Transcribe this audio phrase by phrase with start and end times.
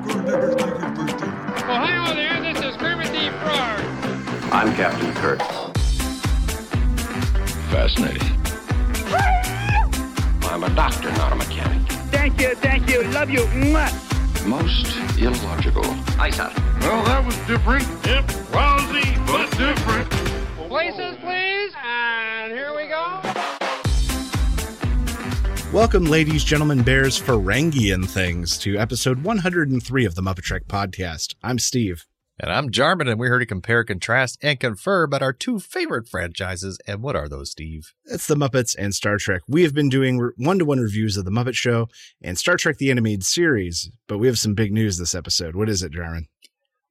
[0.00, 0.16] Ohio
[2.14, 3.80] there, this is Kermit the Frog.
[4.50, 5.40] I'm Captain Kirk.
[7.70, 8.22] Fascinating.
[10.50, 11.86] I'm a doctor, not a mechanic.
[12.10, 13.40] Thank you, thank you, love you.
[13.40, 13.92] Mwah.
[14.46, 14.86] Most
[15.18, 15.84] illogical.
[16.18, 16.50] Aye, sir.
[16.80, 17.86] Well, that was different.
[18.06, 20.10] Yep, lousy, but different.
[20.68, 21.29] Places, please.
[25.72, 31.36] Welcome, ladies, gentlemen, bears, Ferengi, and things, to episode 103 of the MuppeTrek podcast.
[31.44, 32.06] I'm Steve.
[32.40, 36.08] And I'm Jarman, and we're here to compare, contrast, and confer about our two favorite
[36.08, 36.80] franchises.
[36.88, 37.94] And what are those, Steve?
[38.04, 39.42] It's the Muppets and Star Trek.
[39.46, 41.88] We have been doing one to one reviews of The Muppet Show
[42.20, 45.54] and Star Trek the Animated Series, but we have some big news this episode.
[45.54, 46.26] What is it, Jarman?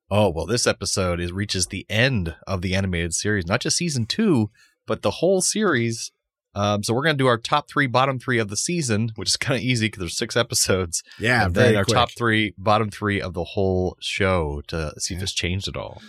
[0.09, 4.05] Oh, well, this episode is reaches the end of the animated series, not just season
[4.05, 4.51] two,
[4.87, 6.13] but the whole series.
[6.59, 9.29] Um, so we're going to do our top three, bottom three of the season, which
[9.29, 11.03] is kind of easy because there's six episodes.
[11.17, 11.95] Yeah, and very then our quick.
[11.95, 16.01] top three, bottom three of the whole show to see if it's changed at all.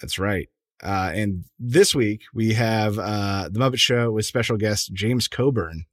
[0.00, 0.48] That's right.
[0.82, 5.84] Uh, and this week we have uh, the Muppet Show with special guest James Coburn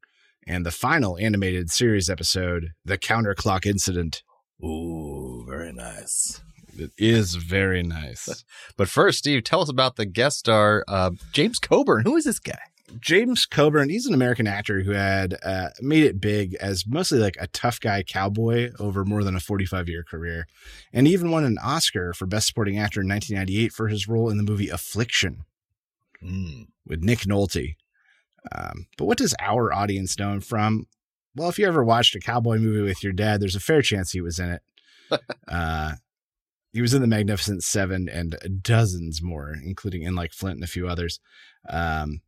[0.48, 4.24] and the final animated series episode, The Counterclock Incident.
[4.64, 6.42] Ooh, very nice.
[6.78, 8.46] It is very nice.
[8.78, 12.04] But first, Steve, tell us about the guest star, uh, James Coburn.
[12.06, 12.60] Who is this guy?
[13.00, 17.36] James Coburn, he's an American actor who had uh, made it big as mostly like
[17.40, 20.48] a tough guy cowboy over more than a 45 year career.
[20.94, 24.38] And even won an Oscar for Best Supporting Actor in 1998 for his role in
[24.38, 25.44] the movie Affliction
[26.24, 26.68] Mm.
[26.86, 27.76] with Nick Nolte.
[28.52, 30.88] Um, but what does our audience know him from?
[31.36, 34.12] Well, if you ever watched a cowboy movie with your dad, there's a fair chance
[34.12, 34.62] he was in it.
[35.48, 35.94] uh,
[36.74, 40.68] he was in the Magnificent Seven and dozens more, including in like Flint and a
[40.68, 41.20] few others.
[41.70, 42.22] Um,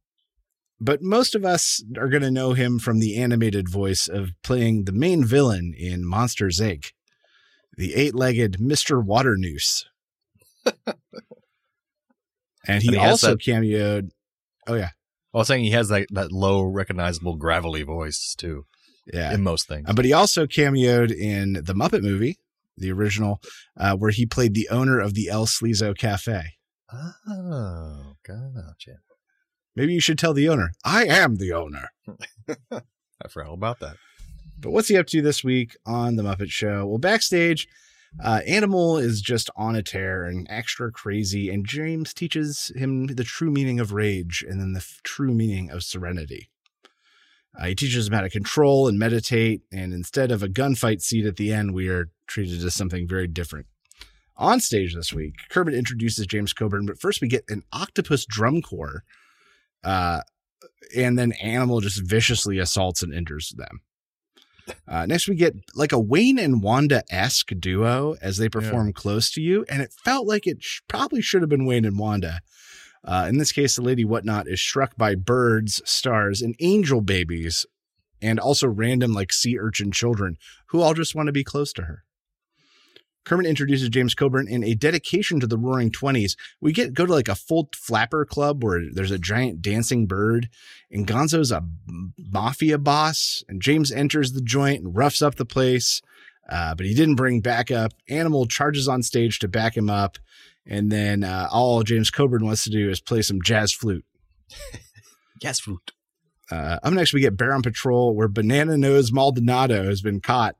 [0.79, 4.85] but most of us are going to know him from the animated voice of playing
[4.85, 6.91] the main villain in Monsters Inc.,
[7.77, 9.85] the eight-legged Mister Waternoose.
[10.65, 10.75] and
[12.65, 14.09] he, And he also that- cameoed.
[14.67, 14.89] Oh yeah,
[15.33, 18.65] I was saying he has that, that low, recognizable, gravelly voice, too,
[19.11, 19.33] yeah.
[19.33, 19.89] in most things.
[19.89, 22.37] Uh, but he also cameoed in the Muppet movie,
[22.77, 23.41] the original,
[23.77, 26.43] uh, where he played the owner of the El Sleazo Cafe.
[27.27, 28.97] Oh, gotcha.
[29.75, 31.89] Maybe you should tell the owner, I am the owner.
[32.71, 33.97] I forgot all about that.
[34.59, 36.85] But what's he up to this week on The Muppet Show?
[36.85, 37.67] Well, backstage,
[38.21, 43.23] uh, Animal is just on a tear and extra crazy, and James teaches him the
[43.23, 46.49] true meaning of rage and then the f- true meaning of serenity.
[47.57, 51.25] Uh, he teaches him how to control and meditate, and instead of a gunfight seat
[51.25, 53.67] at the end, we are treated to something very different.
[54.35, 58.61] On stage this week, Kermit introduces James Coburn, but first we get an octopus drum
[58.61, 59.03] corps,
[59.83, 60.21] uh,
[60.95, 63.81] and then Animal just viciously assaults and injures them.
[64.87, 69.31] Uh, next, we get like a Wayne and Wanda esque duo as they perform close
[69.31, 72.41] to you, and it felt like it sh- probably should have been Wayne and Wanda.
[73.03, 77.65] Uh, in this case, the Lady Whatnot is struck by birds, stars, and angel babies,
[78.21, 81.83] and also random like sea urchin children who all just want to be close to
[81.83, 82.03] her.
[83.25, 86.35] Kermit introduces James Coburn in a dedication to the Roaring Twenties.
[86.61, 90.49] We get go to like a full flapper club where there's a giant dancing bird,
[90.91, 91.63] and Gonzo's a
[92.17, 96.01] mafia boss, and James enters the joint and roughs up the place.
[96.49, 97.93] Uh, but he didn't bring backup.
[98.09, 100.17] Animal charges on stage to back him up,
[100.65, 104.05] and then uh, all James Coburn wants to do is play some jazz flute.
[105.41, 105.91] jazz flute.
[106.51, 110.55] Uh, up next, we get Bear on Patrol, where Banana Nose Maldonado has been caught,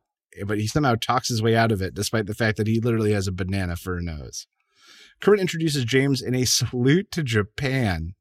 [0.48, 3.14] but he somehow talks his way out of it, despite the fact that he literally
[3.14, 4.48] has a banana for a nose.
[5.22, 8.14] Kermit introduces James in a salute to Japan.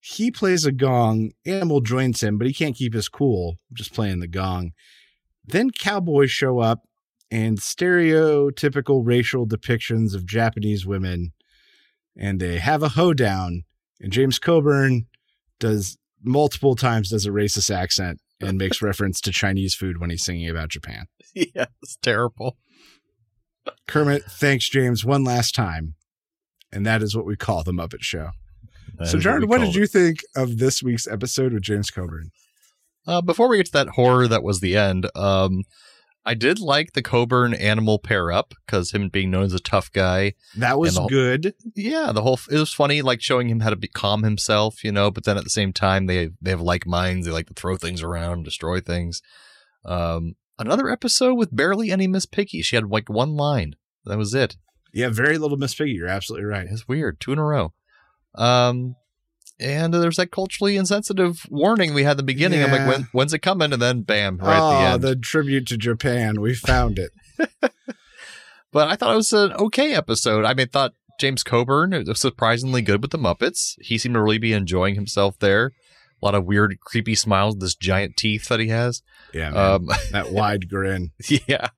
[0.00, 1.32] He plays a gong.
[1.44, 4.70] Animal joins him, but he can't keep his cool, just playing the gong.
[5.44, 6.82] Then cowboys show up
[7.30, 11.32] and stereotypical racial depictions of Japanese women,
[12.16, 13.64] and they have a hoedown.
[14.00, 15.06] And James Coburn
[15.58, 20.24] does multiple times does a racist accent and makes reference to Chinese food when he's
[20.24, 21.06] singing about Japan.
[21.34, 22.56] Yeah, it's terrible.
[23.86, 25.94] Kermit thanks James one last time,
[26.72, 28.30] and that is what we call the Muppet Show.
[28.98, 31.90] That so, Jared, we what did called you think of this week's episode with James
[31.90, 32.30] Coburn?
[33.06, 35.64] Uh, before we get to that horror that was the end, um,
[36.26, 39.92] I did like the Coburn animal pair up because him being known as a tough
[39.92, 40.34] guy.
[40.56, 41.54] That was whole- good.
[41.76, 44.90] Yeah, the whole it was funny, like showing him how to be, calm himself, you
[44.90, 45.10] know.
[45.12, 47.26] But then at the same time, they they have like minds.
[47.26, 49.22] They like to throw things around, destroy things.
[49.84, 52.60] Um, another episode with barely any Miss Piggy.
[52.62, 53.76] She had like one line.
[54.04, 54.56] That was it.
[54.92, 55.92] Yeah, very little Miss Piggy.
[55.92, 56.66] You're absolutely right.
[56.68, 57.20] It's weird.
[57.20, 57.72] Two in a row.
[58.34, 58.96] Um,
[59.58, 62.62] and there's that culturally insensitive warning we had at the beginning.
[62.62, 63.72] I'm like, when, when's it coming?
[63.72, 65.02] And then bam, right oh, at the end.
[65.02, 66.40] the tribute to Japan.
[66.40, 67.12] We found it.
[68.72, 70.44] but I thought it was an okay episode.
[70.44, 73.74] I mean, I thought James Coburn was surprisingly good with the Muppets.
[73.80, 75.72] He seemed to really be enjoying himself there.
[76.22, 79.02] A lot of weird, creepy smiles, this giant teeth that he has.
[79.34, 79.50] Yeah.
[79.52, 81.10] Um, that wide grin.
[81.28, 81.68] yeah.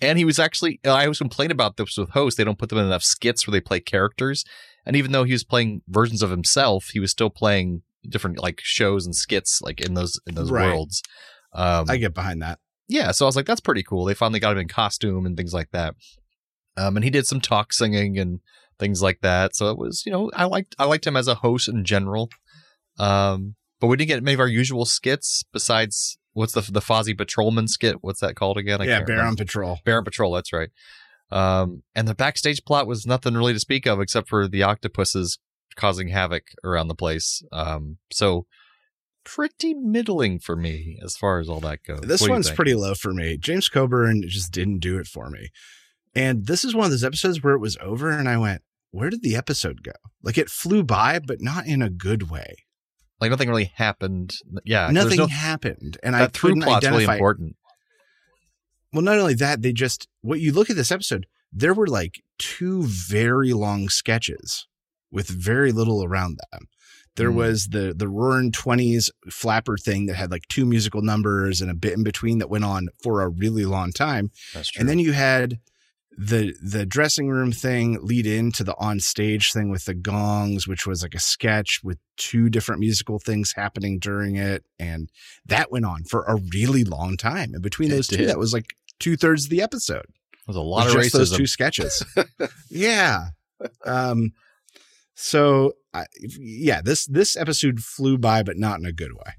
[0.00, 2.36] And he was actually, I always complain about this with hosts.
[2.38, 4.44] They don't put them in enough skits where they play characters.
[4.86, 8.60] And even though he was playing versions of himself, he was still playing different like
[8.62, 10.66] shows and skits like in those in those Right.
[10.68, 11.02] worlds.
[11.52, 12.60] Um, I get behind that.
[12.88, 14.04] yeah, so I was like, that's pretty cool.
[14.04, 15.94] They finally got him in costume and things like that.
[16.76, 18.40] Um, and he did some talk singing and
[18.78, 19.54] things like that.
[19.56, 22.30] So it was, you know, I liked I liked him as a host in general.
[22.98, 27.16] Um, but we didn't get many of our usual skits besides what's the the Fozzie
[27.16, 27.96] Patrolman skit?
[28.02, 28.80] What's that called again?
[28.80, 29.78] I yeah, Bear on Patrol.
[29.84, 30.70] Baron Patrol, that's right.
[31.32, 35.38] Um, and the backstage plot was nothing really to speak of except for the octopuses
[35.76, 37.42] causing havoc around the place.
[37.52, 38.46] Um, so
[39.24, 42.00] pretty middling for me as far as all that goes.
[42.00, 43.36] This What one's pretty low for me.
[43.36, 45.50] James Coburn just didn't do it for me.
[46.14, 49.10] And this is one of those episodes where it was over and I went, where
[49.10, 49.92] did the episode go?
[50.22, 52.56] Like it flew by, but not in a good way.
[53.20, 54.34] Like nothing really happened.
[54.64, 55.98] Yeah, Nothing no, happened.
[56.02, 57.56] And I that through couldn't plot's really important.
[58.92, 62.22] Well, not only that, they just, what you look at this episode, there were like
[62.38, 64.66] two very long sketches
[65.12, 66.66] with very little around them.
[67.16, 67.36] There Hmm.
[67.36, 71.74] was the the Roaring Twenties flapper thing that had like two musical numbers and a
[71.74, 74.30] bit in between that went on for a really long time.
[74.54, 74.80] That's true.
[74.80, 75.58] And then you had
[76.22, 80.86] the the dressing room thing lead into the on stage thing with the gongs, which
[80.86, 85.08] was like a sketch with two different musical things happening during it, and
[85.46, 87.54] that went on for a really long time.
[87.54, 88.28] And between It those two, did.
[88.28, 88.66] that was like
[88.98, 90.04] two thirds of the episode.
[90.46, 92.04] There's a lot was of just those two sketches.
[92.70, 93.28] yeah.
[93.86, 94.32] Um.
[95.14, 96.04] So I,
[96.38, 99.32] yeah, this this episode flew by, but not in a good way.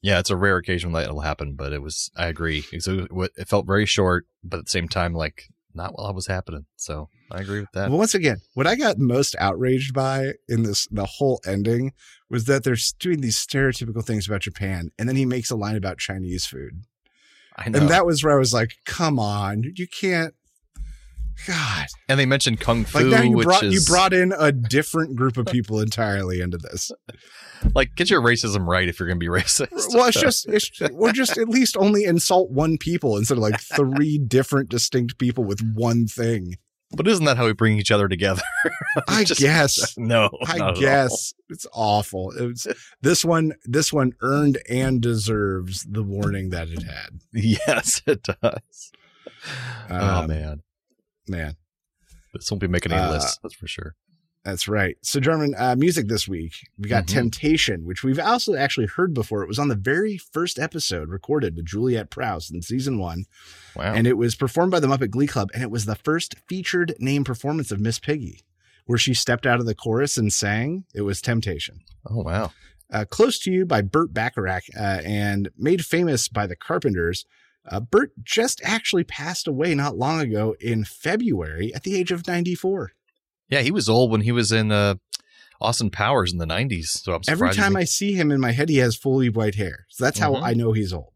[0.00, 2.10] Yeah, it's a rare occasion that it'll happen, but it was.
[2.16, 2.64] I agree.
[2.72, 5.48] It, was- it felt very short, but at the same time, like
[5.78, 6.66] not while it was happening.
[6.76, 7.88] So I agree with that.
[7.88, 11.92] But once again, what I got most outraged by in this the whole ending
[12.28, 15.76] was that they're doing these stereotypical things about Japan, and then he makes a line
[15.76, 16.82] about Chinese food,
[17.56, 17.78] I know.
[17.78, 20.34] and that was where I was like, "Come on, you can't."
[21.46, 24.32] God, And they mentioned kung fu, like now you which brought is you brought in
[24.38, 26.90] a different group of people entirely into this.
[27.74, 29.70] like get your racism right if you're going to be racist.
[29.94, 33.60] Well, it's just it's or just at least only insult one people instead of like
[33.76, 36.56] three different distinct people with one thing.
[36.92, 38.42] but isn't that how we bring each other together?
[39.08, 39.96] I Just- guess.
[39.98, 40.80] No, I not at all.
[40.80, 42.30] guess it's awful.
[42.32, 42.66] It was
[43.02, 43.52] this one.
[43.64, 47.20] This one earned and deserves the warning that it had.
[47.32, 48.92] Yes, it does.
[49.90, 50.62] oh Um, man,
[51.28, 51.56] Man,
[52.34, 53.38] this won't be making any Uh, lists.
[53.42, 53.94] That's for sure.
[54.44, 54.96] that's right.
[55.02, 56.52] So, Jarman uh, music this week.
[56.78, 57.08] We got Mhm.
[57.08, 59.42] "Temptation," which we've also actually heard before.
[59.42, 63.24] It was on the very first episode recorded with Juliet Prowse in season one,
[63.76, 63.94] Wow.
[63.94, 66.94] and it was performed by the Muppet Glee Club, and it was the first featured
[66.98, 68.40] name performance of Miss Piggy,
[68.86, 70.84] where she stepped out of the chorus and sang.
[70.94, 72.52] It was "Temptation." oh wow.
[72.90, 77.26] uh, Close to You by Burt Bacharach uh, and made famous by the Carpenters.
[77.70, 82.26] Uh, Burt just actually passed away not long ago in February at the age of
[82.26, 82.92] 94.
[83.50, 84.94] Yeah, he was old when he was in uh,
[85.60, 86.86] Austin Powers in the '90s.
[86.88, 87.20] So I'm.
[87.28, 89.86] Every time he- I see him in my head, he has fully white hair.
[89.88, 90.42] So that's how Mhm.
[90.42, 91.12] I know he's old.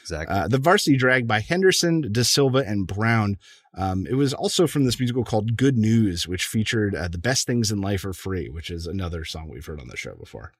[0.00, 0.34] exactly.
[0.36, 3.36] Uh, the Varsity Drag by Henderson, DeSylva, and Brown.
[3.76, 7.46] Um, it was also from this musical called Good News, which featured uh, The Best
[7.46, 10.52] Things in Life Are Free, which is another song we've heard on the show before.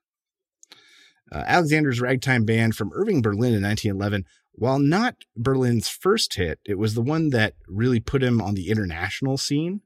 [1.31, 4.25] Uh, Alexander's Ragtime Band from Irving, Berlin in 1911.
[4.57, 8.69] While not Berlin's first hit, it was the one that really put him on the
[8.69, 9.81] international scene.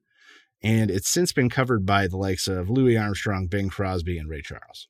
[0.61, 4.41] And it's since been covered by the likes of Louis Armstrong, Bing Crosby, and Ray
[4.41, 4.87] Charles.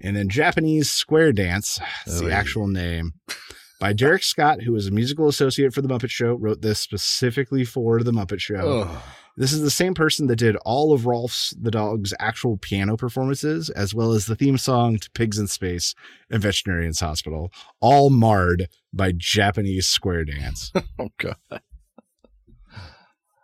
[0.00, 2.32] And then Japanese Square Dance, that's the oh, Oy.
[2.32, 3.14] actual name,
[3.80, 7.64] by Derek Scott, who was a musical associate for The Muppet Show, wrote this specifically
[7.64, 8.88] for The Muppet Show.
[8.88, 9.02] Oh,
[9.36, 13.68] This is the same person that did all of Rolf's the dog's actual piano performances,
[13.68, 15.94] as well as the theme song to Pigs in Space
[16.30, 20.72] and Veterinarians Hospital, all marred by Japanese Square Dance.
[20.98, 21.36] oh god.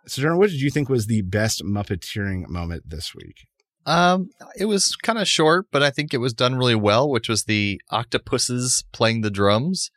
[0.07, 3.45] so, Darren, what did you think was the best Muppeteering moment this week?
[3.85, 7.29] Um, it was kind of short, but I think it was done really well, which
[7.29, 9.91] was the octopuses playing the drums.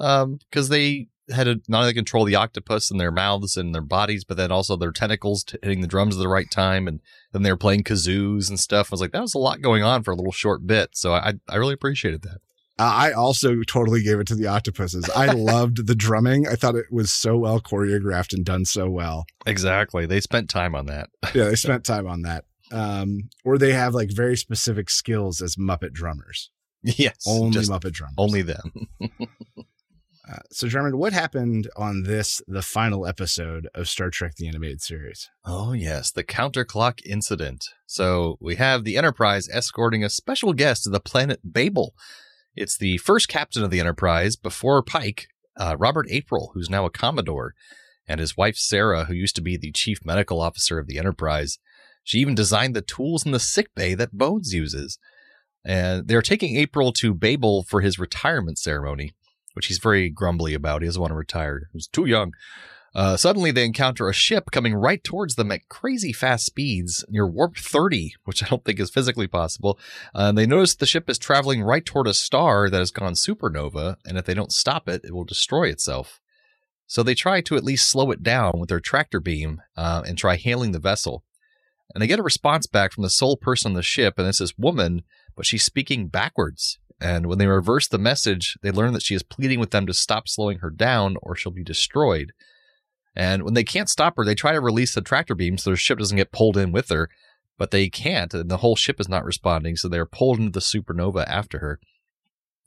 [0.00, 3.80] Um, because they had to not only control the octopus in their mouths and their
[3.82, 7.00] bodies, but then also their tentacles t- hitting the drums at the right time, and
[7.32, 8.88] then they were playing kazoos and stuff.
[8.90, 11.14] I was like, that was a lot going on for a little short bit, so
[11.14, 12.38] I I really appreciated that.
[12.76, 15.08] I also totally gave it to the octopuses.
[15.14, 16.48] I loved the drumming.
[16.48, 19.26] I thought it was so well choreographed and done so well.
[19.46, 21.08] Exactly, they spent time on that.
[21.34, 22.44] Yeah, they spent time on that.
[22.72, 26.50] Um, or they have like very specific skills as Muppet drummers.
[26.82, 28.14] yes, Only Muppet drummers.
[28.18, 28.88] only them.
[30.26, 34.80] Uh, so, Jarman, what happened on this, the final episode of Star Trek the Animated
[34.80, 35.28] Series?
[35.44, 37.66] Oh, yes, the counterclock incident.
[37.86, 41.94] So we have the Enterprise escorting a special guest to the planet Babel.
[42.56, 45.28] It's the first captain of the Enterprise before Pike,
[45.58, 47.52] uh, Robert April, who's now a Commodore,
[48.08, 51.58] and his wife Sarah, who used to be the chief medical officer of the Enterprise.
[52.02, 54.98] She even designed the tools in the sick bay that Bones uses.
[55.66, 59.14] And they're taking April to Babel for his retirement ceremony
[59.54, 60.82] which he's very grumbly about.
[60.82, 61.68] He doesn't want to retire.
[61.72, 62.34] He's too young.
[62.94, 67.26] Uh, suddenly, they encounter a ship coming right towards them at crazy fast speeds near
[67.26, 69.78] warp 30, which I don't think is physically possible.
[70.14, 73.96] Uh, they notice the ship is traveling right toward a star that has gone supernova,
[74.04, 76.20] and if they don't stop it, it will destroy itself.
[76.86, 80.16] So they try to at least slow it down with their tractor beam uh, and
[80.16, 81.24] try hailing the vessel.
[81.92, 84.38] And they get a response back from the sole person on the ship, and it's
[84.38, 85.02] this woman,
[85.34, 86.78] but she's speaking backwards.
[87.00, 89.94] And when they reverse the message, they learn that she is pleading with them to
[89.94, 92.32] stop slowing her down or she'll be destroyed.
[93.16, 95.76] And when they can't stop her, they try to release the tractor beam so their
[95.76, 97.08] ship doesn't get pulled in with her,
[97.58, 100.60] but they can't, and the whole ship is not responding, so they're pulled into the
[100.60, 101.78] supernova after her.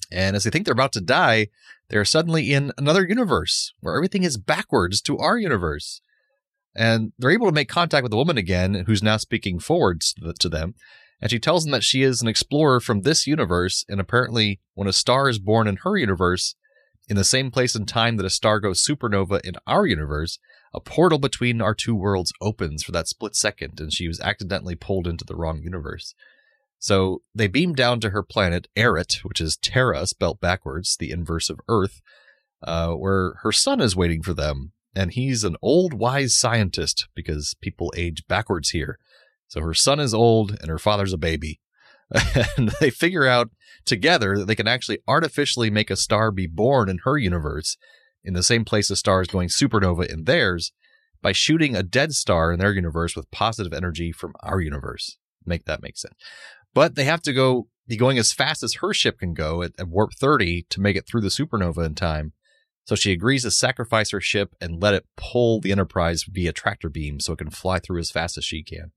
[0.09, 1.47] And as they think they're about to die,
[1.89, 6.01] they're suddenly in another universe where everything is backwards to our universe.
[6.73, 10.47] And they're able to make contact with the woman again, who's now speaking forwards to
[10.47, 10.75] them
[11.21, 14.87] and she tells them that she is an explorer from this universe, and apparently, when
[14.87, 16.55] a star is born in her universe,
[17.09, 20.39] in the same place and time that a star goes supernova in our universe,
[20.73, 24.75] a portal between our two worlds opens for that split second, and she was accidentally
[24.75, 26.13] pulled into the wrong universe.
[26.79, 31.49] So they beam down to her planet, Arret, which is Terra spelt backwards, the inverse
[31.49, 32.01] of Earth,
[32.61, 34.73] uh, where her son is waiting for them.
[34.95, 38.99] And he's an old, wise scientist because people age backwards here.
[39.47, 41.59] So her son is old and her father's a baby.
[42.57, 43.49] and they figure out
[43.85, 47.77] together that they can actually artificially make a star be born in her universe
[48.23, 50.71] in the same place a star is going supernova in theirs
[51.21, 55.17] by shooting a dead star in their universe with positive energy from our universe.
[55.45, 56.15] Make that make sense.
[56.73, 59.71] But they have to go be going as fast as her ship can go at,
[59.79, 62.33] at warp 30 to make it through the supernova in time.
[62.83, 66.89] So she agrees to sacrifice her ship and let it pull the Enterprise via tractor
[66.89, 68.91] beam so it can fly through as fast as she can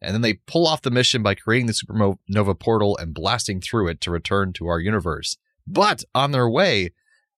[0.00, 3.88] and then they pull off the mission by creating the supernova portal and blasting through
[3.88, 5.36] it to return to our universe.
[5.66, 6.90] But on their way,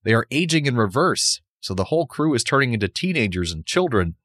[0.04, 4.16] they are aging in reverse, so the whole crew is turning into teenagers and children.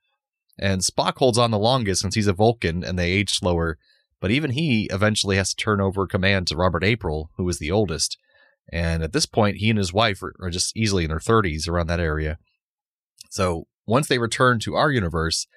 [0.60, 3.78] And Spock holds on the longest since he's a Vulcan and they age slower,
[4.20, 7.72] but even he eventually has to turn over command to Robert April, who is the
[7.72, 8.18] oldest.
[8.72, 11.88] And at this point, he and his wife are, just easily in their 30s around
[11.88, 12.38] that area.
[13.30, 15.48] So once they return to our universe,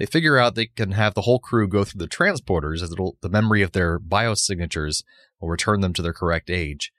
[0.00, 3.28] they figure out they can have the whole crew go through the transporters as the
[3.28, 5.04] memory of their biosignatures
[5.38, 6.90] will return them to their correct age.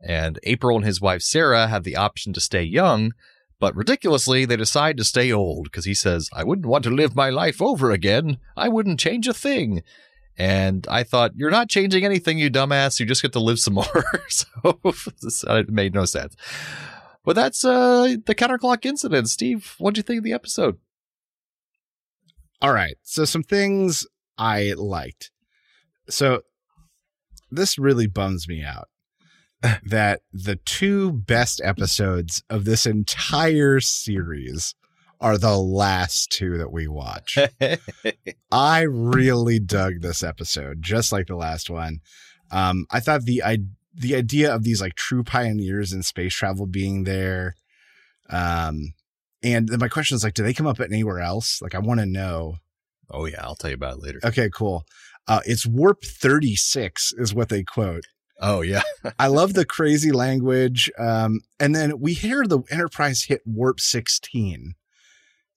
[0.00, 3.14] And April and his wife Sarah have the option to stay young,
[3.58, 7.16] but ridiculously, they decide to stay old because he says, I wouldn't want to live
[7.16, 8.38] my life over again.
[8.56, 9.82] I wouldn't change a thing.
[10.38, 13.00] And I thought, you're not changing anything, you dumbass.
[13.00, 14.04] You just get to live some more.
[14.62, 16.36] so it made no sense.
[17.24, 19.30] But that's uh, the counterclock incident.
[19.30, 20.78] Steve, what do you think of the episode?
[22.60, 22.96] All right.
[23.02, 24.06] So some things
[24.38, 25.30] I liked.
[26.08, 26.42] So
[27.50, 28.88] this really bums me out
[29.84, 34.74] that the two best episodes of this entire series
[35.20, 37.38] are the last two that we watch.
[38.52, 42.00] I really dug this episode, just like the last one.
[42.50, 43.58] Um, I thought the I,
[43.94, 47.54] the idea of these like true pioneers in space travel being there,
[48.28, 48.92] um,
[49.46, 51.62] and my question is like, do they come up anywhere else?
[51.62, 52.56] Like, I want to know.
[53.08, 54.20] Oh yeah, I'll tell you about it later.
[54.24, 54.84] Okay, cool.
[55.28, 58.04] Uh, it's warp 36 is what they quote.
[58.40, 58.82] Oh yeah.
[59.18, 60.90] I love the crazy language.
[60.98, 64.74] Um, and then we hear the Enterprise hit warp 16,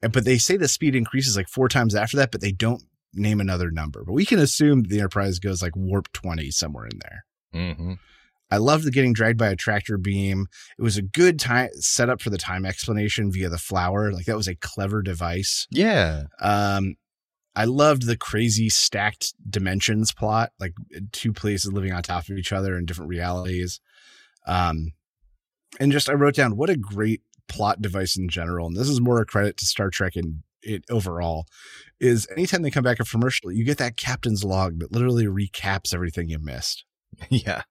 [0.01, 3.41] but they say the speed increases like four times after that, but they don't name
[3.41, 4.03] another number.
[4.05, 7.25] But we can assume the Enterprise goes like warp 20 somewhere in there.
[7.55, 7.93] Mm-hmm.
[8.51, 10.47] I loved the getting dragged by a tractor beam.
[10.77, 14.11] It was a good time setup for the time explanation via the flower.
[14.11, 15.67] Like that was a clever device.
[15.69, 16.23] Yeah.
[16.41, 16.95] Um,
[17.55, 20.73] I loved the crazy stacked dimensions plot, like
[21.11, 23.81] two places living on top of each other in different realities.
[24.47, 24.93] Um,
[25.79, 28.67] and just I wrote down what a great plot device in general.
[28.67, 31.45] And this is more a credit to Star Trek and it overall
[31.99, 35.93] is anytime they come back a commercial, you get that captain's log that literally recaps
[35.93, 36.85] everything you missed.
[37.29, 37.63] Yeah.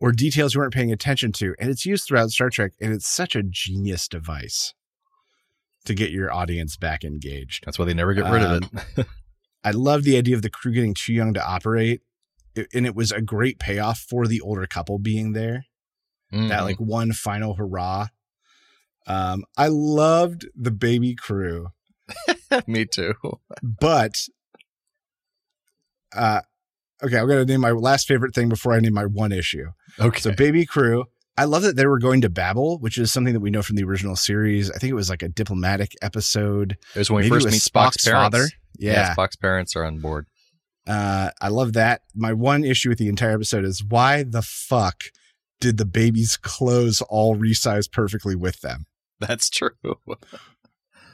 [0.00, 1.54] Or details you weren't paying attention to.
[1.58, 4.74] And it's used throughout Star Trek, and it's such a genius device
[5.84, 7.64] to get your audience back engaged.
[7.64, 9.06] That's why they never get rid um, of it.
[9.64, 12.02] I love the idea of the crew getting too young to operate.
[12.54, 15.64] It, and it was a great payoff for the older couple being there.
[16.32, 16.48] Mm-hmm.
[16.48, 18.08] That like one final hurrah.
[19.06, 21.68] Um, I loved the baby crew,
[22.66, 23.14] Me too.
[23.62, 24.26] but
[26.14, 26.42] uh,
[27.02, 29.66] okay, I'm gonna name my last favorite thing before I name my one issue.
[30.00, 30.20] Okay.
[30.20, 31.04] So, baby crew.
[31.36, 33.76] I love that they were going to Babel, which is something that we know from
[33.76, 34.72] the original series.
[34.72, 36.76] I think it was like a diplomatic episode.
[36.96, 38.36] it was when we Maybe it first meet Spock's, Spock's parents.
[38.36, 38.48] father.
[38.76, 39.14] Yeah.
[39.14, 40.26] Spock's parents are on board.
[40.84, 42.02] Uh, I love that.
[42.12, 45.04] My one issue with the entire episode is why the fuck
[45.60, 48.86] did the baby's clothes all resize perfectly with them?
[49.20, 49.70] That's true.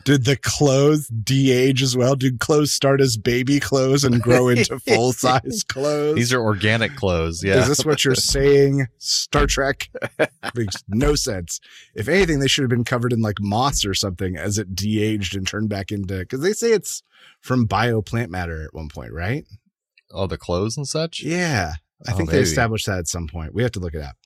[0.04, 2.14] Did the clothes de-age as well?
[2.14, 6.16] Did clothes start as baby clothes and grow into full size clothes?
[6.16, 7.42] These are organic clothes.
[7.42, 7.60] Yeah.
[7.60, 8.86] Is this what you're saying?
[8.98, 9.88] Star Trek
[10.54, 11.58] makes no sense.
[11.94, 15.34] If anything, they should have been covered in like moss or something as it de-aged
[15.36, 17.02] and turned back into because they say it's
[17.40, 19.44] from bio plant matter at one point, right?
[20.16, 21.22] oh, the clothes and such?
[21.24, 21.72] Yeah.
[22.06, 23.54] I Oh, think they established that at some point.
[23.54, 24.16] We have to look it up.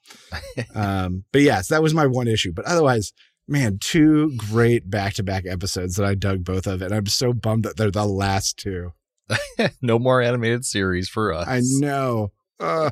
[0.77, 2.53] um, but yes, that was my one issue.
[2.53, 3.13] But otherwise,
[3.49, 6.83] man, two great back to back episodes that I dug both of.
[6.83, 8.93] And I'm so bummed that they're the last two.
[9.83, 11.49] no more animated series for us.
[11.49, 12.33] I know.
[12.61, 12.91] Uh,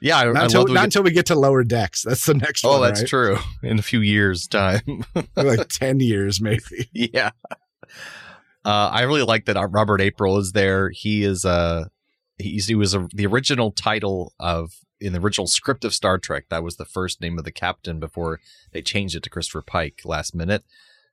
[0.00, 2.02] Yeah, I, I not, love until, we not get- until we get to lower decks.
[2.02, 2.82] That's the next Oh, one.
[2.82, 3.08] that's right?
[3.08, 3.38] true.
[3.64, 5.04] In a few years' time.
[5.36, 6.88] like 10 years, maybe.
[6.92, 7.30] yeah.
[8.64, 10.90] Uh, I really like that uh, Robert April is there.
[10.90, 11.86] He is uh
[12.38, 16.44] he's, he was a, the original title of in the original script of Star Trek.
[16.50, 18.40] That was the first name of the captain before
[18.72, 20.64] they changed it to Christopher Pike last minute.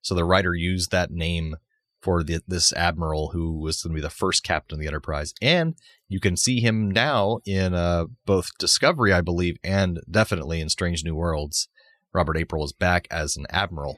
[0.01, 1.56] So the writer used that name
[2.01, 5.34] for the, this admiral who was going to be the first captain of the Enterprise,
[5.42, 5.74] and
[6.08, 11.04] you can see him now in uh, both Discovery, I believe, and definitely in Strange
[11.04, 11.68] New Worlds.
[12.13, 13.98] Robert April is back as an admiral.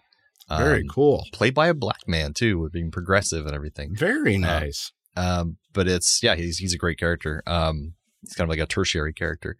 [0.50, 1.25] Very Um, cool.
[1.34, 3.94] played by a black man too, with being progressive and everything.
[3.94, 4.94] Very nice.
[5.17, 7.44] Um, but it's yeah, he's he's a great character.
[7.46, 9.57] Um, he's kind of like a tertiary character.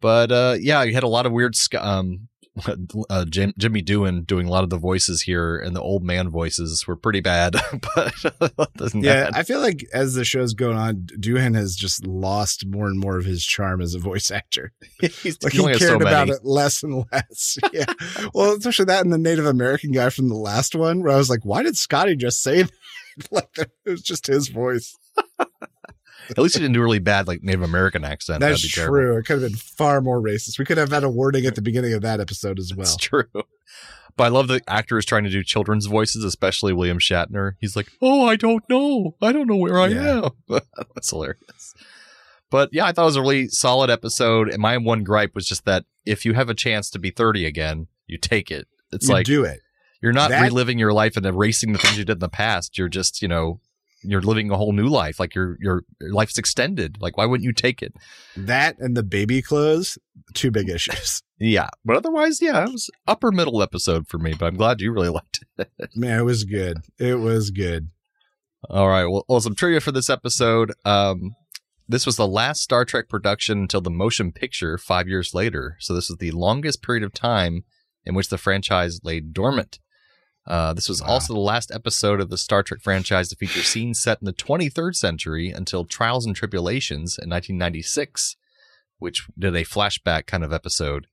[0.00, 1.56] But uh, yeah, he had a lot of weird.
[1.78, 2.28] Um,
[3.10, 6.28] uh, Jim, Jimmy Doohan doing a lot of the voices here, and the old man
[6.28, 7.56] voices were pretty bad.
[7.96, 8.14] but
[8.94, 12.98] yeah, I feel like as the show's going on, Doohan has just lost more and
[12.98, 14.72] more of his charm as a voice actor.
[15.00, 17.58] he's Like he he only has cared so about it less and less.
[17.72, 17.92] Yeah.
[18.34, 21.30] well, especially that and the Native American guy from the last one, where I was
[21.30, 22.72] like, why did Scotty just say that?
[23.30, 24.96] like it was just his voice.
[26.30, 28.40] At least he didn't do a really bad like Native American accent.
[28.40, 28.94] That's be terrible.
[28.94, 29.16] true.
[29.18, 30.58] It could have been far more racist.
[30.58, 32.82] We could have had a warning at the beginning of that episode as well.
[32.82, 33.24] It's true.
[34.16, 37.54] But I love the actor is trying to do children's voices, especially William Shatner.
[37.60, 39.16] He's like, "Oh, I don't know.
[39.20, 40.28] I don't know where I Yeah.
[40.48, 40.60] am."
[40.94, 41.74] That's hilarious.
[42.50, 44.48] But yeah, I thought it was a really solid episode.
[44.48, 47.44] And my one gripe was just that if you have a chance to be 30
[47.44, 48.68] again, you take it.
[48.92, 49.60] It's you like do it.
[50.00, 52.78] you're not that- reliving your life and erasing the things you did in the past.
[52.78, 53.60] You're just, you know,
[54.04, 55.18] you're living a whole new life.
[55.18, 56.98] Like your your life's extended.
[57.00, 57.94] Like why wouldn't you take it?
[58.36, 59.98] That and the baby clothes,
[60.34, 61.22] two big issues.
[61.38, 61.68] Yeah.
[61.84, 64.34] But otherwise, yeah, it was upper middle episode for me.
[64.38, 65.70] But I'm glad you really liked it.
[65.94, 66.78] Man, it was good.
[66.98, 67.90] It was good.
[68.70, 69.06] All right.
[69.06, 70.72] Well, well, some trivia for this episode.
[70.84, 71.34] Um,
[71.86, 75.76] this was the last Star Trek production until the motion picture five years later.
[75.80, 77.64] So this is the longest period of time
[78.06, 79.80] in which the franchise lay dormant.
[80.46, 81.08] Uh, this was Wow.
[81.08, 84.32] also the last episode of the Star Trek franchise to feature scenes set in the
[84.32, 88.36] 23rd century until Trials and Tribble-ations in 1996,
[88.98, 91.06] which did a flashback kind of episode.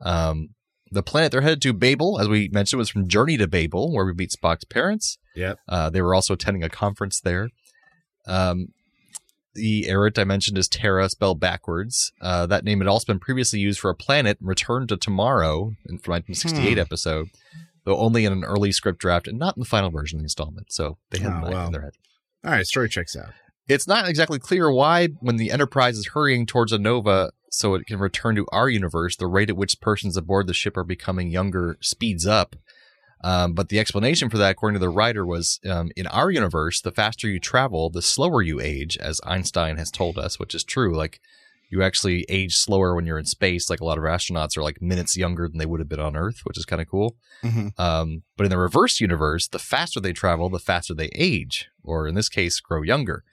[0.00, 0.50] Um,
[0.92, 4.04] the planet they're headed to, Babel, as we mentioned, was from Journey to Babel, where
[4.04, 5.18] we meet Spock's parents.
[5.36, 5.58] Yep.
[5.68, 7.50] Uh, they were also attending a conference there.
[8.26, 8.68] Um,
[9.54, 12.12] the Arret I mentioned is Terra, spelled backwards.
[12.20, 15.98] Uh, that name had also been previously used for a planet returned to tomorrow in
[15.98, 16.78] from 1968 Hmm.
[16.78, 17.28] episode,
[17.90, 20.26] though only in an early script draft and not in the final version of the
[20.26, 20.72] installment.
[20.72, 21.92] So they had Oh, in their head.
[22.44, 23.30] All right, story checks out.
[23.68, 27.86] It's not exactly clear why, when the Enterprise is hurrying towards a nova so it
[27.86, 31.30] can return to our universe, the rate at which persons aboard the ship are becoming
[31.30, 32.56] younger speeds up.
[33.22, 36.80] Um, but the explanation for that, according to the writer, was um, in our universe,
[36.80, 40.64] the faster you travel, the slower you age, as Einstein has told us, which is
[40.64, 40.96] true.
[40.96, 41.20] Like,
[41.70, 43.70] you actually age slower when you're in space.
[43.70, 46.16] Like, a lot of astronauts are like minutes younger than they would have been on
[46.16, 47.16] Earth, which is kind of cool.
[47.42, 47.78] Mhm.
[47.78, 52.06] Um, but in the reverse universe, the faster they travel, the faster they age, or
[52.06, 53.24] in this case, grow younger.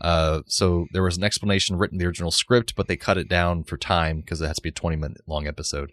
[0.00, 3.28] Uh, so there was an explanation written in the original script, but they cut it
[3.28, 5.90] down for time because it has to be a 20 minute long episode.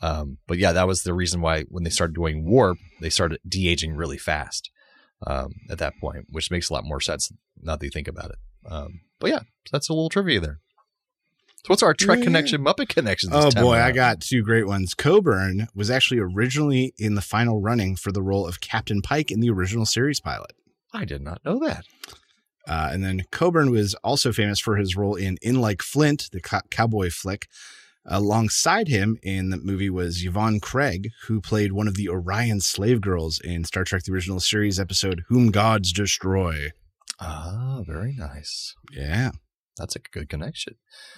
[0.00, 3.38] Um, but yeah, that was the reason why when they started doing warp, they started
[3.46, 4.70] de aging really fast
[5.26, 8.30] um, at that point, which makes a lot more sense now that you think about
[8.30, 8.38] it.
[8.66, 10.60] Um, but yeah, that's a little trivia there.
[11.64, 13.30] So what's our Trek connection, Muppet connection?
[13.30, 14.94] this Oh boy, I got two great ones.
[14.94, 19.40] Coburn was actually originally in the final running for the role of Captain Pike in
[19.40, 20.52] the original series pilot.
[20.92, 21.84] I did not know that.
[22.66, 26.40] Uh, and then Coburn was also famous for his role in In Like Flint, the
[26.40, 27.46] co- cowboy flick,
[28.04, 33.00] Alongside him in the movie was Yvonne Craig, who played one of the Orion slave
[33.00, 36.70] girls in Star Trek the original series episode Whom Gods Destroy.
[37.20, 38.74] Ah, very nice.
[38.90, 39.30] Yeah,
[39.76, 40.74] That's a good connection.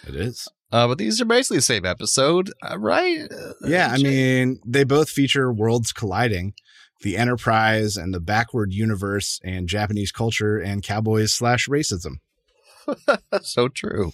[0.07, 0.49] it is.
[0.73, 3.21] Uh, but these are basically the same episode, uh, right?
[3.31, 6.55] Uh, Yeah, I mean, they both feature worlds colliding,
[7.03, 12.15] the Enterprise and the backward universe and Japanese culture and cowboys slash racism.
[13.43, 14.13] so true.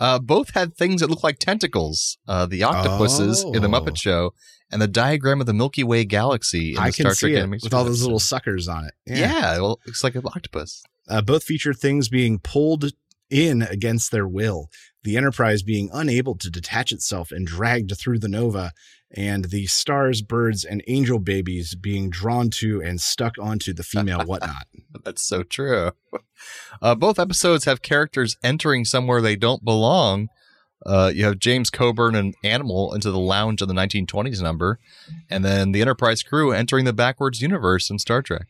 [0.00, 2.18] Uh, both had things that look like tentacles.
[2.28, 3.70] Uh, the octopuses in the Oh.
[3.70, 4.32] Muppet Show,
[4.70, 7.74] and the diagram of the Milky Way galaxy in I the Star Trek it with
[7.74, 8.94] all those little suckers on it.
[9.06, 10.84] Yeah, well, it looks like an octopus.
[11.08, 12.92] Uh, both feature things being pulled
[13.30, 14.68] in against their will,
[15.04, 18.72] the Enterprise being unable to detach itself and dragged through the nova,
[19.10, 24.20] and the stars, birds, and angel babies being drawn to and stuck onto the female
[24.26, 24.66] whatnot.
[25.04, 25.92] That's so true.
[26.82, 30.28] Uh, both episodes have characters entering somewhere they don't belong.
[30.86, 34.78] Uh, you have James Coburn and Animal into the lounge of the 1920s number,
[35.30, 38.46] and then the Enterprise crew entering the backwards universe in Star Trek.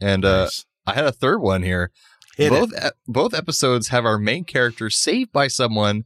[0.00, 0.66] And uh, Nice.
[0.86, 1.90] I had a third one here.
[2.36, 2.84] Hit both it.
[2.84, 6.04] e- both episodes have our main character saved by someone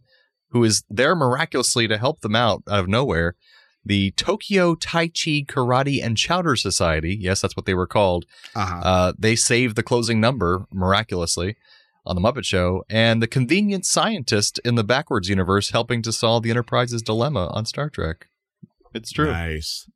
[0.50, 3.36] who is there miraculously to help them out out of nowhere.
[3.84, 8.26] The Tokyo Tai Chi Karate and Chowder Society, yes, that's what they were called.
[8.54, 8.80] Uh-huh.
[8.82, 11.56] Uh, they saved the closing number miraculously
[12.04, 16.42] on the Muppet Show, and the convenient scientist in the backwards universe helping to solve
[16.42, 18.28] the Enterprise's dilemma on Star Trek.
[18.94, 19.30] It's true.
[19.30, 19.86] Nice.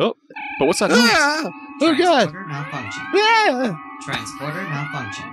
[0.00, 0.14] Oh,
[0.58, 0.88] but what's that?
[0.88, 0.98] noise?
[1.02, 1.50] Ah!
[1.82, 2.30] Oh God!
[2.30, 3.02] Transporter malfunction.
[3.14, 3.76] Yeah!
[4.02, 5.24] Transporter malfunction.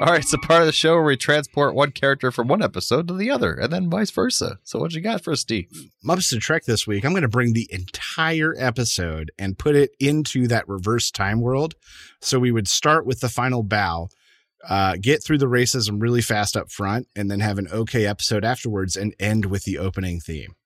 [0.00, 2.60] All right, it's a part of the show where we transport one character from one
[2.60, 4.58] episode to the other, and then vice versa.
[4.64, 5.66] So, what you got for us, Steve?
[6.04, 9.92] Muppets to Trek this week, I'm going to bring the entire episode and put it
[10.00, 11.76] into that reverse time world.
[12.20, 14.08] So we would start with the final bow,
[14.68, 18.44] uh, get through the racism really fast up front, and then have an okay episode
[18.44, 20.56] afterwards and end with the opening theme.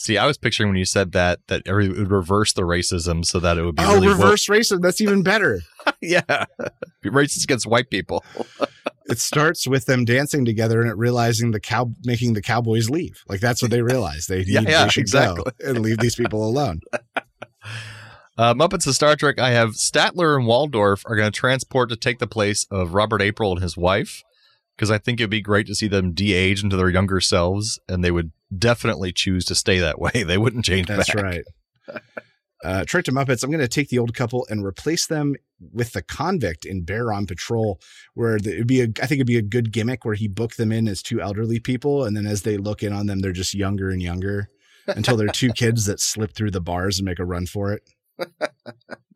[0.00, 3.40] See, I was picturing when you said that that it would reverse the racism so
[3.40, 4.18] that it would be oh, really woke.
[4.18, 4.80] reverse racism.
[4.80, 5.62] That's even better.
[6.00, 6.20] yeah,
[7.04, 8.24] racist against white people.
[9.06, 13.24] it starts with them dancing together and it realizing the cow making the cowboys leave.
[13.26, 14.26] Like that's what they realize.
[14.28, 15.42] They, Yeah, need, yeah, they should exactly.
[15.42, 16.80] go and leave these people alone.
[18.38, 19.40] Uh, Muppets of Star Trek.
[19.40, 23.20] I have Statler and Waldorf are going to transport to take the place of Robert
[23.20, 24.22] April and his wife
[24.78, 28.04] because I think it'd be great to see them de-age into their younger selves, and
[28.04, 30.22] they would definitely choose to stay that way.
[30.22, 31.22] They wouldn't change That's back.
[31.22, 31.44] right.
[32.64, 35.34] Uh, Trick to Muppets, I'm going to take the old couple and replace them
[35.72, 37.80] with the convict in Bear on Patrol,
[38.14, 40.58] where the, it'd be a, I think it'd be a good gimmick where he booked
[40.58, 43.32] them in as two elderly people, and then as they look in on them, they're
[43.32, 44.48] just younger and younger
[44.86, 47.82] until they're two kids that slip through the bars and make a run for it.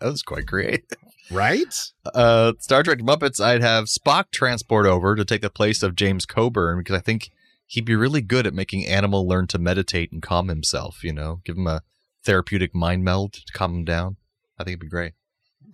[0.01, 0.85] That was quite creative.
[1.31, 1.75] Right?
[2.05, 3.41] Uh, Star Trek Muppets.
[3.43, 7.31] I'd have Spock transport over to take the place of James Coburn because I think
[7.67, 11.05] he'd be really good at making Animal learn to meditate and calm himself.
[11.05, 11.83] You know, give him a
[12.25, 14.17] therapeutic mind meld to calm him down.
[14.59, 15.13] I think it'd be great.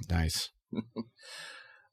[0.08, 0.50] Nice.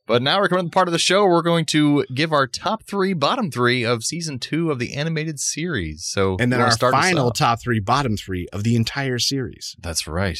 [0.08, 1.26] But now we're coming to the part of the show.
[1.26, 5.39] We're going to give our top three, bottom three of season two of the animated
[5.39, 6.06] series.
[6.06, 9.76] So, And then our final top three, bottom three of the entire series.
[9.80, 10.39] That's right.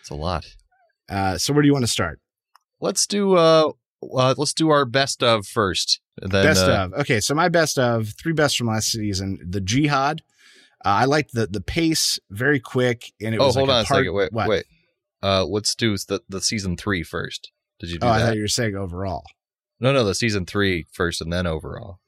[0.00, 0.46] It's a lot.
[1.10, 2.20] Uh, so where do you want to start?
[2.80, 6.00] Let's do uh, uh let's do our best of first.
[6.16, 6.92] Then, best uh, of.
[7.00, 9.38] Okay, so my best of three best from last season.
[9.46, 10.22] The Jihad.
[10.82, 13.56] Uh, I liked the the pace, very quick, and it oh, was.
[13.56, 14.14] hold like on a, part- second.
[14.14, 14.48] Wait, what?
[14.48, 14.64] wait.
[15.22, 17.50] Uh, let's do the the season three first.
[17.80, 19.24] Did you do Oh, I thought you were saying overall.
[19.80, 21.98] No, no, the season three first, and then overall.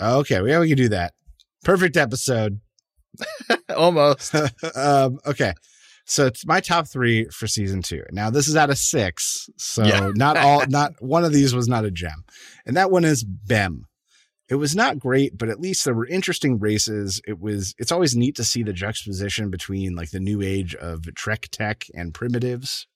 [0.00, 1.12] Okay, yeah, we can do that.
[1.64, 2.60] Perfect episode.
[3.76, 4.34] Almost.
[4.74, 5.52] um, okay,
[6.08, 8.02] so it's my top three for season two.
[8.10, 10.10] Now this is out of six, so Yeah.
[10.14, 12.24] not all, not one of these was not a gem,
[12.66, 13.84] and that one is Bem.
[14.48, 17.20] It was not great, but at least there were interesting races.
[17.28, 17.74] It was.
[17.78, 21.84] It's always neat to see the juxtaposition between like the new age of Trek tech
[21.94, 22.86] and primitives.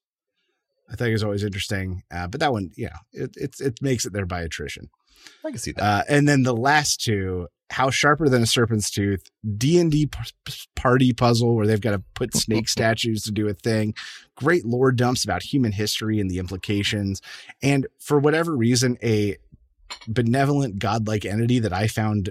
[0.91, 4.15] I think is always interesting, uh, but that one, yeah, it it's it makes it
[4.15, 4.89] there by attrition.
[5.45, 5.83] I can see that.
[5.83, 9.25] Uh, and then the last two, how sharper than a serpent's tooth,
[9.57, 10.09] D and D
[10.77, 13.95] party puzzle where they've got to put snake statues to do a thing.
[14.37, 17.21] Great lore dumps about human history and the implications,
[17.63, 19.37] and for whatever reason, a
[20.07, 22.31] benevolent godlike entity that I found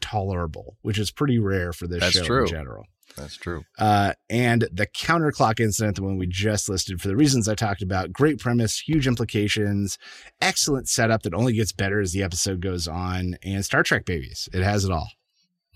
[0.00, 2.42] tolerable, which is pretty rare for this That's show true.
[2.42, 2.86] in general.
[3.16, 3.64] That's true.
[3.78, 7.82] Uh, and the counterclock incident, the one we just listed, for the reasons I talked
[7.82, 9.98] about, great premise, huge implications,
[10.40, 14.48] excellent setup that only gets better as the episode goes on, and Star Trek babies.
[14.52, 15.08] It has it all.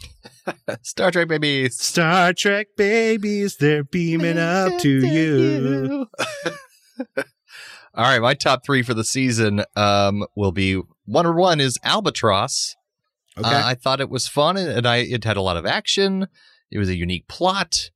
[0.82, 1.78] Star Trek babies.
[1.78, 6.06] Star Trek babies, they're beaming up to you.
[7.94, 11.78] All right, my top three for the season um, will be one or one is
[11.84, 12.74] Albatross.
[13.36, 13.48] Okay.
[13.48, 16.26] Uh, I thought it was fun and, and I it had a lot of action.
[16.72, 17.90] It was a unique plot.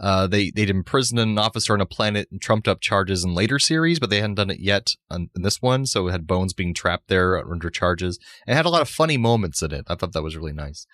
[0.00, 3.58] Uh, they they'd imprisoned an officer on a planet and trumped up charges in later
[3.58, 5.84] series, but they hadn't done it yet on, in this one.
[5.84, 8.88] So it had Bones being trapped there under charges, and it had a lot of
[8.88, 9.84] funny moments in it.
[9.88, 10.86] I thought that was really nice.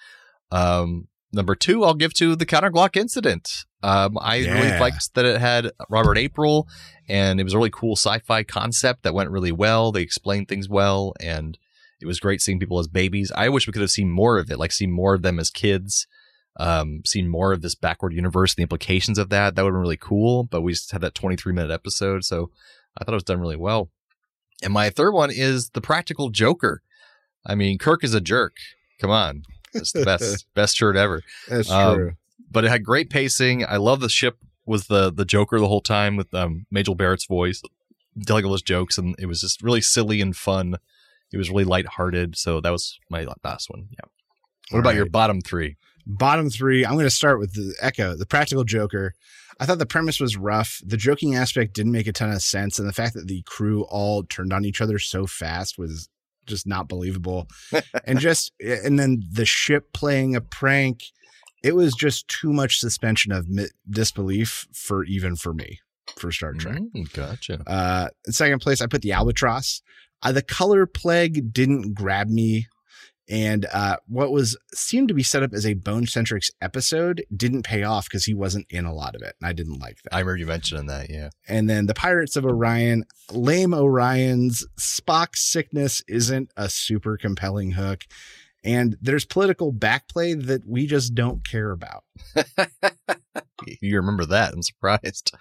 [0.50, 3.64] Um, number two, I'll give to the counterclock incident.
[3.82, 6.66] Um, I really liked that it had Robert April,
[7.08, 9.92] and it was a really cool sci-fi concept that went really well.
[9.92, 11.56] They explained things well, and
[12.00, 13.30] it was great seeing people as babies.
[13.36, 15.50] I wish we could have seen more of it, like seen more of them as
[15.50, 16.08] kids,
[16.58, 19.54] um, seen more of this backward universe, and the implications of that.
[19.54, 20.44] That would have been really cool.
[20.44, 22.50] But we just had that 23 minute episode, so
[22.98, 23.90] I thought it was done really well.
[24.62, 26.82] And my third one is the Practical Joker.
[27.44, 28.56] I mean, Kirk is a jerk.
[29.00, 29.42] Come on,
[29.74, 32.12] it's the best best shirt ever That's Um, true.
[32.50, 33.64] but it had great pacing.
[33.66, 37.26] I love the ship was the the Joker the whole time with um, Majel Barrett's
[37.26, 37.60] voice,
[38.26, 40.76] telling all those jokes, and it was just really silly and fun.
[41.32, 43.88] It was really lighthearted, so that was my last one.
[43.90, 44.06] Yeah.
[44.70, 45.76] What about All your bottom three?
[46.06, 49.14] Bottom three, I'm going to start with the Echo, the practical Joker.
[49.58, 50.80] I thought the premise was rough.
[50.84, 52.78] The joking aspect didn't make a ton of sense.
[52.78, 56.08] And the fact that the crew all turned on each other so fast was
[56.46, 57.48] just not believable.
[58.04, 61.04] and just, and then the ship playing a prank,
[61.64, 65.80] it was just too much suspension of mi- disbelief for even for me
[66.16, 66.78] for Star Trek.
[66.78, 67.62] Mm, gotcha.
[67.66, 69.82] Uh, in second place, I put the Albatross.
[70.22, 72.68] Uh, the color plague didn't grab me,
[73.28, 77.64] and uh, what was seemed to be set up as a Bone Centric's episode didn't
[77.64, 80.14] pay off because he wasn't in a lot of it, and I didn't like that.
[80.14, 81.10] I remember you mentioning that.
[81.10, 81.30] Yeah.
[81.48, 88.04] and then the Pirates of Orion, lame Orion's Spock sickness isn't a super compelling hook,
[88.62, 92.04] and there's political backplay that we just don't care about.
[93.80, 94.52] you remember that.
[94.52, 95.32] I'm surprised.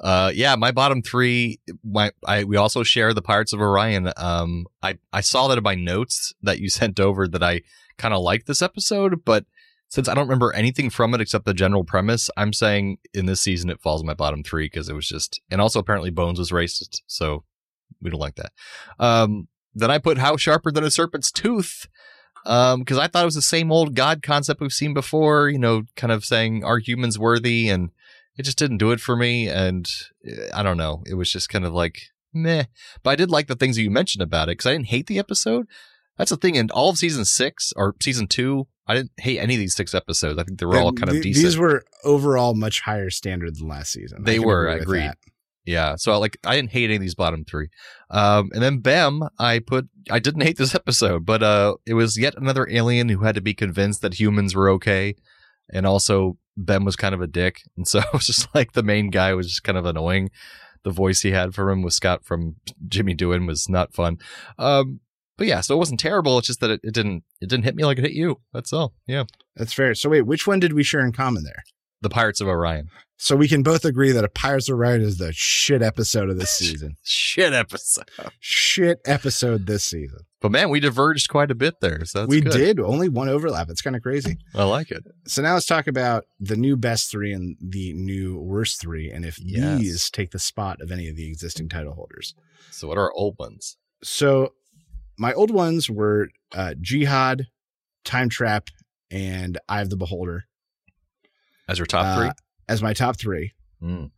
[0.00, 1.60] Uh, yeah, my bottom three.
[1.84, 4.12] My, I we also share the Pirates of Orion.
[4.16, 7.62] Um, I I saw that in my notes that you sent over that I
[7.96, 9.44] kind of liked this episode, but
[9.88, 13.40] since I don't remember anything from it except the general premise, I'm saying in this
[13.40, 16.50] season it falls my bottom three because it was just, and also apparently Bones was
[16.50, 17.44] racist, so
[18.02, 18.52] we don't like that.
[18.98, 21.88] Um, then I put How Sharper Than a Serpent's Tooth
[22.46, 25.58] um because i thought it was the same old god concept we've seen before you
[25.58, 27.90] know kind of saying are humans worthy and
[28.38, 29.88] it just didn't do it for me and
[30.26, 32.00] uh, i don't know it was just kind of like
[32.32, 32.64] meh
[33.02, 35.06] but i did like the things that you mentioned about it because i didn't hate
[35.06, 35.66] the episode
[36.16, 39.54] that's the thing in all of season six or season two i didn't hate any
[39.54, 42.54] of these six episodes i think they were all kind of decent These were overall
[42.54, 44.24] much higher standard than last season.
[44.24, 45.00] They can were, I agree.
[45.00, 45.18] that.
[45.64, 47.68] Yeah, so like I didn't hate any of these bottom three.
[48.08, 52.18] Um, and then Bem, I put I didn't hate this episode, but uh, it was
[52.18, 55.14] yet another alien who had to be convinced that humans were okay,
[55.70, 58.82] and also Bem was kind of a dick, and so it was just like the
[58.82, 60.30] main guy was just kind of annoying.
[60.84, 64.18] The voice he had for him was Scott from Jimmy Doohan was not fun.
[64.58, 65.00] Um,
[65.36, 66.38] but yeah, so it wasn't terrible.
[66.38, 68.40] It's just that it, it didn't it didn't hit me like it hit you.
[68.52, 68.94] That's all.
[69.06, 69.24] Yeah,
[69.56, 69.94] That's fair.
[69.94, 71.64] So wait, which one did we share in common there?
[72.00, 72.88] The Pirates of Orion.
[73.20, 76.38] So we can both agree that a Pirates of Orion is the shit episode of
[76.38, 76.94] this season.
[77.02, 78.04] Shit episode.
[78.38, 80.20] shit episode this season.
[80.40, 82.04] But man, we diverged quite a bit there.
[82.04, 82.52] So that's we good.
[82.52, 83.68] did only one overlap.
[83.70, 84.38] It's kind of crazy.
[84.54, 85.02] I like it.
[85.26, 89.24] So now let's talk about the new best three and the new worst three, and
[89.24, 89.80] if Yes.
[89.80, 92.34] these take the spot of any of the existing title holders.
[92.70, 93.76] So what are our old ones?
[94.04, 94.52] So
[95.18, 97.48] my old ones were uh, Jihad,
[98.04, 98.68] Time Trap,
[99.10, 100.44] and Eye of the Beholder
[101.68, 102.30] As your top uh, three?
[102.68, 103.52] as my top three.
[103.82, 104.10] Mm.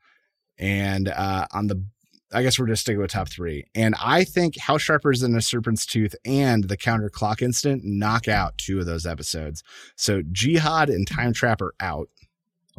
[0.58, 1.84] and uh, on the
[2.32, 3.64] I guess we're just sticking with top three.
[3.74, 8.28] And I think How Sharper Than a Serpent's Tooth and the Counter Clock Incident knock
[8.28, 9.64] out two of those episodes.
[9.96, 12.08] So Jihad and Time Trap are out.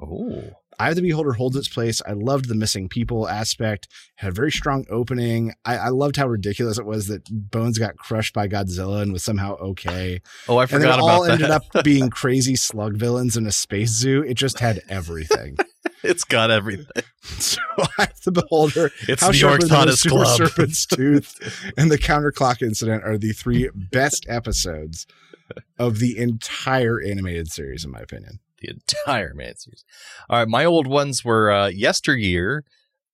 [0.02, 0.52] Oh.
[0.82, 2.02] Eye of the Beholder holds its place.
[2.08, 3.88] I loved the missing people aspect.
[4.16, 5.54] Had a very strong opening.
[5.64, 9.24] I, I loved how ridiculous it was that Bones got crushed by Godzilla and was
[9.24, 10.22] somehow okay.
[10.48, 11.32] Oh, I And forgot it about all that.
[11.34, 14.24] ended up being crazy slug villains in a space zoo.
[14.24, 15.58] It just had everything.
[16.04, 17.04] it's got everything.
[17.24, 17.60] so
[18.00, 20.38] Eye of the Beholder, It's How New York's hottest Super club.
[20.38, 25.06] Serpent's Tooth, and the Counter Clock Incident are the three best episodes
[25.78, 28.40] of the entire animated series, in my opinion.
[28.62, 29.84] The entire man series.
[30.30, 32.64] All right, my old ones were uh, Yesteryear,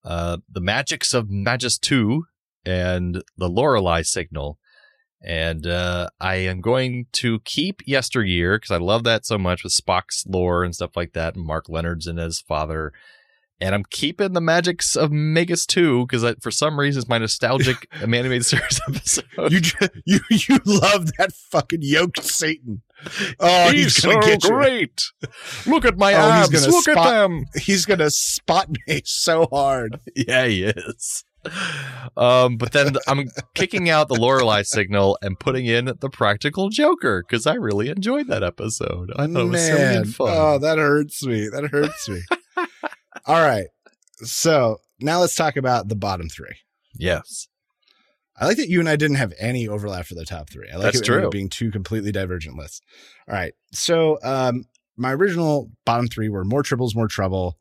[0.04, 2.24] uh, The Magicks of Megas-Tu,
[2.66, 4.60] and The Lorelei Signal.
[5.24, 9.74] And uh, I am going to keep Yesteryear because I love that so much with
[9.74, 12.94] Spock's lore and stuff like that, and Mark Lenard's and his father.
[13.60, 18.46] And I'm keeping the Magicks of Megas-Tu because for some reason it's my nostalgic animated
[18.46, 19.52] series episode.
[19.52, 19.62] You
[20.06, 22.84] you you love that fucking yoked Satan.
[23.40, 25.02] Oh, he's, he's, so great.
[25.66, 26.68] Look at my Oh, abs.
[26.68, 27.46] Look at them.
[27.56, 30.00] He's gonna spot me so hard.
[30.16, 31.24] Yeah, he is.
[32.18, 37.24] Um, but then I'm kicking out the Lorelei signal and putting in the Practical Joker
[37.26, 39.12] because I really enjoyed that episode.
[39.16, 40.30] I thought it was so Man, good fun.
[40.32, 41.48] oh, that hurts me.
[41.50, 42.22] That hurts me.
[43.26, 43.68] All right,
[44.24, 46.56] so now let's talk about the bottom three.
[46.96, 47.48] yes,
[48.40, 50.70] I like that you and I didn't have any overlap for the top three.
[50.70, 51.30] I like That's it true.
[51.30, 52.82] being two completely divergent lists.
[53.28, 53.54] All right.
[53.72, 57.58] So um my original bottom three were more tribbles, more trouble,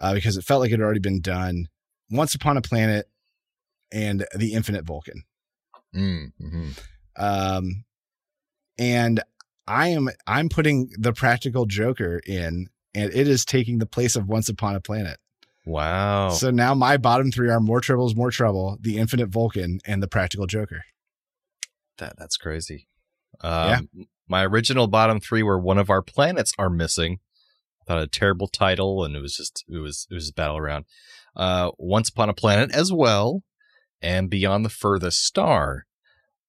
[0.00, 1.66] uh, because it felt like it had already been done.
[2.10, 3.06] Once Upon a Planet
[3.92, 5.22] and The Infinite Vulcan.
[5.94, 6.78] mm, mhm.
[7.16, 7.84] Um
[8.78, 9.22] and
[9.68, 14.26] I am I'm putting the practical joker in and it is taking the place of
[14.26, 15.18] Once Upon a Planet.
[15.64, 16.30] Wow.
[16.30, 20.08] So now my bottom three are more tribbles, more trouble, the infinite Vulcan, and the
[20.08, 20.82] practical joker.
[21.98, 22.88] That that's crazy.
[23.40, 23.88] Um,
[24.28, 27.18] My original bottom three were one of our planets are missing.
[27.82, 30.56] I thought a terrible title, and it was just it was it was a battle
[30.56, 30.84] around.
[31.36, 33.42] Uh, Once upon a planet as well,
[34.00, 35.86] and Beyond the Furthest Star.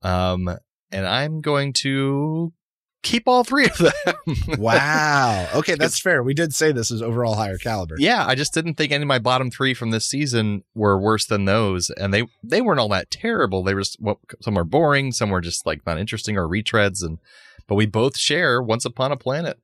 [0.01, 0.57] Um,
[0.91, 2.53] and I'm going to
[3.03, 3.91] keep all three of them.
[4.57, 5.47] Wow.
[5.55, 6.23] Okay, that's fair.
[6.23, 7.95] We did say this is overall higher caliber.
[7.97, 11.25] yeah, I just didn't think any of my bottom three from this season were worse
[11.25, 13.63] than those, and they they weren't all that terrible.
[13.63, 17.03] They were just, well, some were boring, some were just like not interesting or retreads,
[17.03, 17.19] and
[17.67, 19.57] but we both share Once Upon a Planet.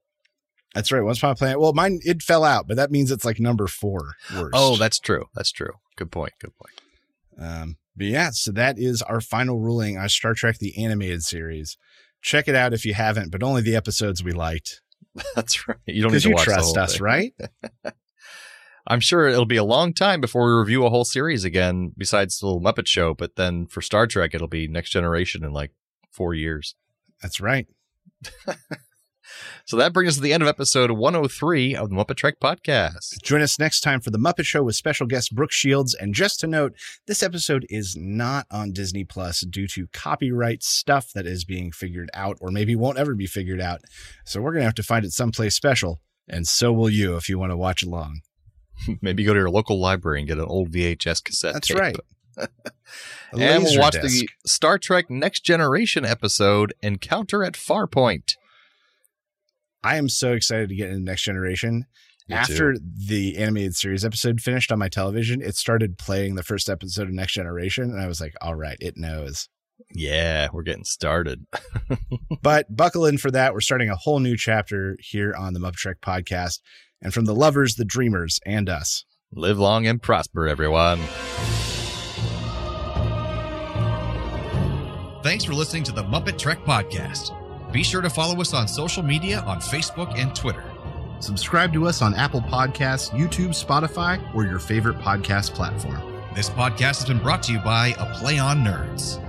[0.74, 1.02] That's right.
[1.04, 1.60] Once upon a planet.
[1.60, 4.52] Well, mine it fell out, but that means it's like number four worst.
[4.54, 5.26] Oh, that's true.
[5.34, 5.74] That's true.
[5.96, 6.34] Good point.
[6.40, 6.82] Good point.
[7.40, 11.78] um but yeah, so that is our final ruling on Star Trek the animated series.
[12.22, 14.82] Check it out if you haven't, but only the episodes we liked.
[15.36, 15.78] That's right.
[15.86, 17.04] You don't need to you watch trust us, thing.
[17.04, 17.34] right?
[18.88, 22.40] I'm sure it'll be a long time before we review a whole series again, besides
[22.40, 23.14] the little Muppet Show.
[23.14, 25.72] But then for Star Trek, it'll be Next Generation in like
[26.10, 26.76] four years.
[27.22, 27.68] That's right.
[29.66, 33.22] So that brings us to the end of episode 103 of the MuppeTrek podcast.
[33.24, 35.94] Join us next time for the Muppet Show with special guest Brooke Shields.
[35.94, 36.74] And just to note,
[37.06, 42.10] this episode is not on Disney Plus due to copyright stuff that is being figured
[42.14, 43.82] out, or maybe won't ever be figured out.
[44.26, 47.40] So we're gonna have to find it someplace special, and so will you if you
[47.40, 48.22] want to watch along.
[49.02, 51.54] Maybe go to your local library and get an old VHS cassette.
[51.54, 51.78] That's tape.
[51.78, 51.96] right.
[53.34, 54.22] And we'll watch disc.
[54.22, 58.36] the Star Trek Next Generation episode Encounter at Farpoint.
[59.88, 61.86] I am so excited to get into Next Generation.
[62.28, 66.68] Me After the animated series episode finished on my television, it started playing the first
[66.68, 69.48] episode of Next Generation, and I was like, all right, it knows.
[69.94, 71.46] Yeah, we're getting started.
[72.42, 73.54] But buckle in for that.
[73.54, 76.60] We're starting a whole new chapter here on the MuppeTrek podcast.
[77.02, 79.06] And from the lovers, the dreamers, and us.
[79.34, 81.00] Live long and prosper, everyone.
[85.24, 87.36] Thanks for listening to the MuppeTrek Podcast.
[87.78, 90.64] Be sure to follow us on social media on Facebook and Twitter.
[91.20, 96.02] Subscribe to us on Apple Podcasts, YouTube, Spotify, or your favorite podcast platform.
[96.34, 99.24] This podcast has been brought to you by A Play on Nerds.